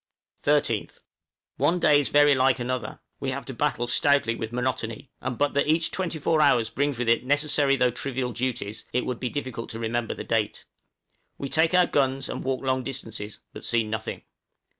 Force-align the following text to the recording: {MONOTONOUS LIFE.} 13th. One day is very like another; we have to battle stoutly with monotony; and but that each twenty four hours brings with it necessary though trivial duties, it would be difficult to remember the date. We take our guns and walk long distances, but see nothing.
{MONOTONOUS 0.47 0.47
LIFE.} 0.79 0.89
13th. 0.93 0.99
One 1.57 1.79
day 1.79 1.99
is 1.99 2.09
very 2.09 2.33
like 2.33 2.57
another; 2.57 3.01
we 3.19 3.29
have 3.29 3.45
to 3.45 3.53
battle 3.53 3.85
stoutly 3.85 4.33
with 4.33 4.51
monotony; 4.51 5.11
and 5.21 5.37
but 5.37 5.53
that 5.53 5.67
each 5.67 5.91
twenty 5.91 6.17
four 6.17 6.41
hours 6.41 6.71
brings 6.71 6.97
with 6.97 7.07
it 7.07 7.23
necessary 7.23 7.75
though 7.75 7.91
trivial 7.91 8.31
duties, 8.33 8.85
it 8.93 9.05
would 9.05 9.19
be 9.19 9.29
difficult 9.29 9.69
to 9.69 9.77
remember 9.79 10.15
the 10.15 10.23
date. 10.23 10.65
We 11.37 11.49
take 11.49 11.75
our 11.75 11.85
guns 11.85 12.29
and 12.29 12.43
walk 12.43 12.63
long 12.63 12.81
distances, 12.81 13.41
but 13.53 13.63
see 13.63 13.83
nothing. 13.83 14.23